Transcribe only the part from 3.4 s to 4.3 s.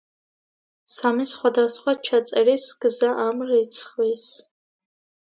რიცხვის.